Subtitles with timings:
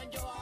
[0.00, 0.37] Me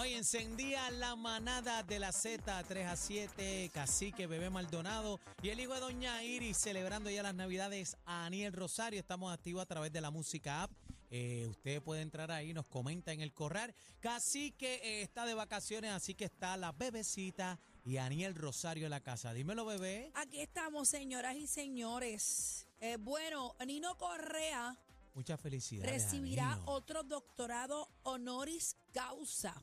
[0.00, 5.58] Hoy encendía la manada de la Z 3 a 7, Cacique, Bebé Maldonado y el
[5.58, 9.00] hijo de Doña Iris celebrando ya las Navidades a Aniel Rosario.
[9.00, 10.70] Estamos activos a través de la música app.
[11.10, 13.74] Eh, usted puede entrar ahí, nos comenta en el corral.
[13.98, 19.00] Cacique eh, está de vacaciones, así que está la bebecita y Aniel Rosario en la
[19.00, 19.32] casa.
[19.32, 20.12] Dímelo, bebé.
[20.14, 22.68] Aquí estamos, señoras y señores.
[22.80, 24.78] Eh, bueno, Nino Correa
[25.14, 25.88] Mucha felicidad.
[25.88, 29.60] recibirá otro doctorado honoris causa.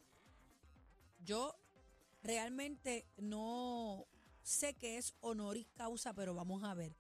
[1.26, 1.58] Yo
[2.22, 4.08] realmente no
[4.44, 6.96] sé qué es honoris causa, pero vamos a ver.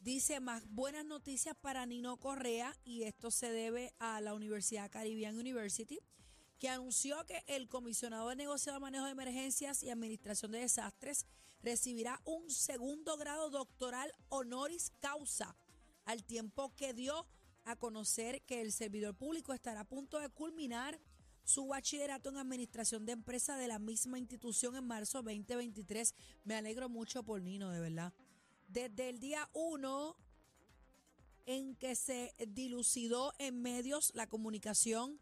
[0.00, 5.36] Dice más buenas noticias para Nino Correa y esto se debe a la Universidad Caribbean
[5.36, 6.00] University
[6.58, 11.26] que anunció que el comisionado de negociado de manejo de emergencias y administración de desastres
[11.62, 15.56] recibirá un segundo grado doctoral honoris causa
[16.06, 17.26] al tiempo que dio
[17.64, 20.98] a conocer que el servidor público estará a punto de culminar
[21.48, 26.14] su bachillerato en administración de empresa de la misma institución en marzo 2023.
[26.44, 28.12] Me alegro mucho por Nino, de verdad.
[28.68, 30.14] Desde el día 1
[31.46, 35.18] en que se dilucidó en medios la comunicación,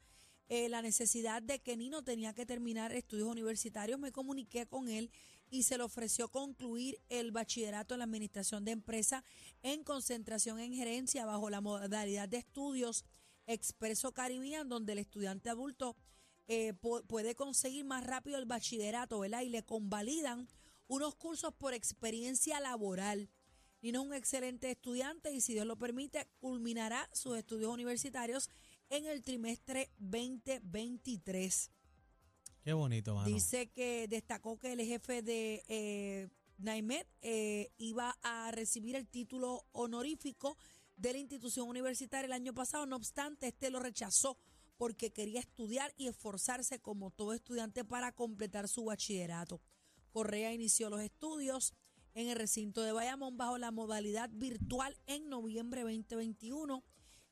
[0.48, 5.12] eh, la necesidad de que Nino tenía que terminar estudios universitarios, me comuniqué con él
[5.48, 9.22] y se le ofreció concluir el bachillerato en la administración de empresa
[9.62, 13.04] en concentración en gerencia bajo la modalidad de estudios
[13.47, 15.94] expreso Caribbean, donde el estudiante adulto
[16.48, 19.42] eh, pu- puede conseguir más rápido el bachillerato, ¿verdad?
[19.42, 20.48] Y le convalidan
[20.88, 23.28] unos cursos por experiencia laboral.
[23.82, 28.48] Nino es un excelente estudiante y si Dios lo permite, culminará sus estudios universitarios
[28.88, 31.70] en el trimestre 2023.
[32.62, 33.26] Qué bonito, mano.
[33.28, 36.28] Dice que destacó que el jefe de eh,
[36.58, 40.56] Naimet eh, iba a recibir el título honorífico
[40.96, 42.86] de la institución universitaria el año pasado.
[42.86, 44.36] No obstante, este lo rechazó
[44.76, 49.60] porque quería estudiar y esforzarse como todo estudiante para completar su bachillerato.
[50.10, 51.75] Correa inició los estudios
[52.14, 56.82] en el recinto de Bayamón bajo la modalidad virtual en noviembre 2021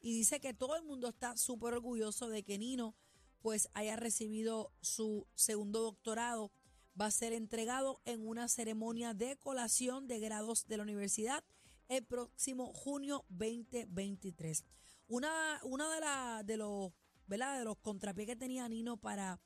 [0.00, 2.94] y dice que todo el mundo está súper orgulloso de que Nino
[3.40, 6.52] pues haya recibido su segundo doctorado.
[7.00, 11.44] Va a ser entregado en una ceremonia de colación de grados de la universidad
[11.88, 14.64] el próximo junio 2023.
[15.08, 16.92] Una, una de, la, de los
[17.26, 17.58] ¿verdad?
[17.58, 19.40] de los contrapiés que tenía Nino para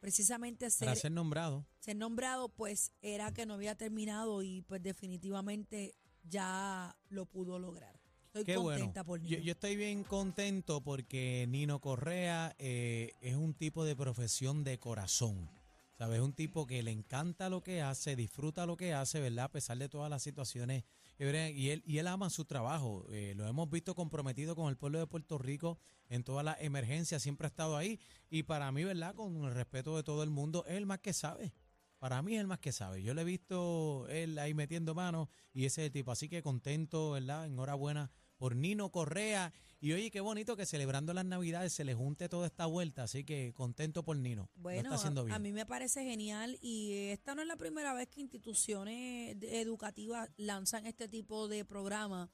[0.00, 1.66] precisamente ser, Para ser nombrado.
[1.80, 5.94] ser nombrado, pues era que no había terminado y pues definitivamente
[6.24, 7.98] ya lo pudo lograr.
[8.26, 8.78] Estoy Qué bueno.
[8.80, 9.42] contenta por Yo, Nino.
[9.44, 15.48] yo estoy bien contento porque Nino Correa eh, es un tipo de profesión de corazón.
[15.96, 16.16] ¿Sabes?
[16.18, 19.44] Es un tipo que le encanta lo que hace, disfruta lo que hace, ¿verdad?
[19.44, 20.82] A pesar de todas las situaciones.
[21.18, 23.06] Vienen, Y él, y él ama su trabajo.
[23.10, 27.22] Eh, lo hemos visto comprometido con el pueblo de Puerto Rico en todas las emergencias.
[27.22, 28.00] Siempre ha estado ahí.
[28.30, 29.14] Y para mí, ¿verdad?
[29.14, 31.54] Con el respeto de todo el mundo, es el más que sabe.
[31.98, 33.02] Para mí es el más que sabe.
[33.02, 36.12] Yo le he visto él ahí metiendo manos y ese es el tipo.
[36.12, 37.46] Así que contento, ¿verdad?
[37.46, 39.52] Enhorabuena por Nino Correa.
[39.80, 43.02] Y oye, qué bonito que celebrando las Navidades se le junte toda esta vuelta.
[43.02, 44.50] Así que contento por Nino.
[44.56, 45.34] Lo Bueno, está haciendo a, bien.
[45.36, 50.30] a mí me parece genial y esta no es la primera vez que instituciones educativas
[50.36, 52.30] lanzan este tipo de programa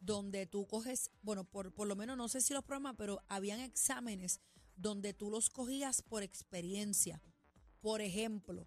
[0.00, 3.60] donde tú coges, bueno, por, por lo menos no sé si los programas, pero habían
[3.60, 4.40] exámenes
[4.76, 7.22] donde tú los cogías por experiencia.
[7.80, 8.66] Por ejemplo,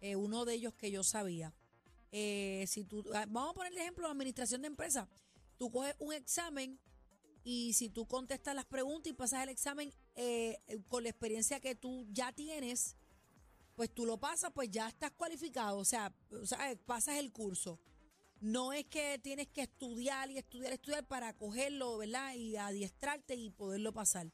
[0.00, 1.54] eh, uno de ellos que yo sabía,
[2.10, 5.08] eh, si tú, ah, vamos a poner el ejemplo de administración de empresas,
[5.62, 6.76] tú coges un examen
[7.44, 11.60] y si tú contestas las preguntas y pasas el examen eh, eh, con la experiencia
[11.60, 12.96] que tú ya tienes,
[13.76, 17.78] pues tú lo pasas, pues ya estás cualificado, o sea, o sea, pasas el curso.
[18.40, 22.34] No es que tienes que estudiar y estudiar, estudiar para cogerlo, ¿verdad?
[22.34, 24.32] Y adiestrarte y poderlo pasar.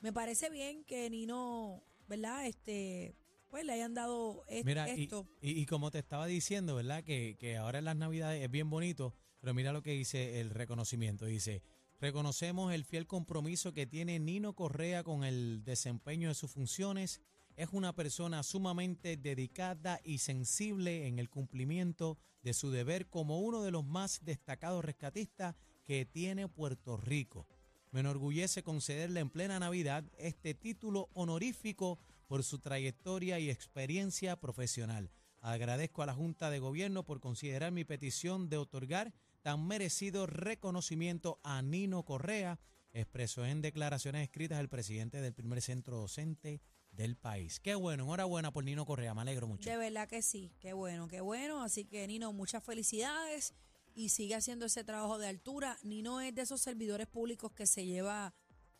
[0.00, 2.44] Me parece bien que Nino, ¿verdad?
[2.46, 3.16] Este,
[3.48, 5.26] pues le hayan dado es- Mira, y, esto.
[5.40, 7.02] y- y como te estaba diciendo, ¿verdad?
[7.02, 9.14] Que, que ahora en las Navidades es bien bonito,
[9.46, 11.24] pero mira lo que dice el reconocimiento.
[11.24, 11.62] Dice,
[12.00, 17.20] reconocemos el fiel compromiso que tiene Nino Correa con el desempeño de sus funciones.
[17.54, 23.62] Es una persona sumamente dedicada y sensible en el cumplimiento de su deber como uno
[23.62, 25.54] de los más destacados rescatistas
[25.84, 27.46] que tiene Puerto Rico.
[27.92, 35.08] Me enorgullece concederle en plena Navidad este título honorífico por su trayectoria y experiencia profesional.
[35.40, 39.14] Agradezco a la Junta de Gobierno por considerar mi petición de otorgar
[39.46, 42.58] tan merecido reconocimiento a Nino Correa,
[42.92, 46.60] expresó en declaraciones escritas el presidente del primer centro docente
[46.90, 47.60] del país.
[47.60, 49.70] Qué bueno, enhorabuena por Nino Correa, me alegro mucho.
[49.70, 51.62] De verdad que sí, qué bueno, qué bueno.
[51.62, 53.54] Así que Nino, muchas felicidades
[53.94, 55.78] y sigue haciendo ese trabajo de altura.
[55.84, 58.34] Nino es de esos servidores públicos que se lleva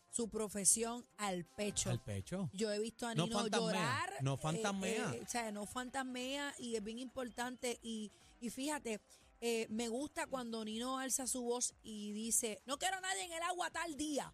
[0.09, 1.91] su profesión al pecho.
[1.91, 2.49] Al pecho.
[2.51, 4.09] Yo he visto a No Nino fantasmea, llorar.
[4.21, 5.13] no eh, fantasmea.
[5.15, 7.79] eh, o sea, no fantasmea y es bien importante.
[7.81, 8.11] Y,
[8.41, 8.99] y fíjate,
[9.41, 13.33] eh, me gusta cuando Nino alza su voz y dice, no quiero a nadie en
[13.33, 14.33] el agua tal día.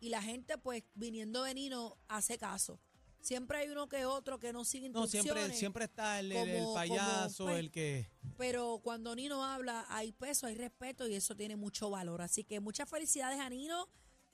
[0.00, 2.80] Y la gente, pues, viniendo de Nino, hace caso.
[3.20, 5.42] Siempre hay uno que otro que no sigue No, instrucciones.
[5.42, 8.10] siempre, siempre está el, el- payaso, como, pues, el que...
[8.38, 12.22] Pero cuando Nino habla, hay peso, hay respeto y eso tiene mucho valor.
[12.22, 13.88] Así que muchas felicidades a Nino.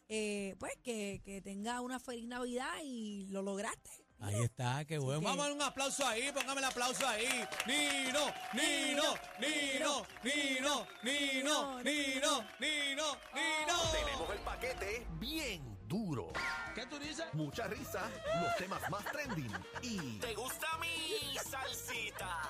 [0.08, 3.90] eh, pues que, que tenga una feliz Navidad y lo lograste.
[4.20, 5.20] Ahí está, qué bueno.
[5.20, 7.44] Vamos a dar un aplauso ahí, póngame el aplauso ahí.
[7.66, 13.78] Nino, Nino, Nino, Nino, Nino, Nino, Nino, Nino.
[13.92, 16.32] Tenemos el paquete bien duro.
[16.74, 17.26] ¿Qué tú dices?
[17.34, 18.10] Mucha risa,
[18.42, 19.52] los temas más trending
[19.82, 22.40] y ¿Te gusta mi salsita?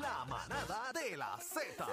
[0.00, 1.86] la manada de la Z.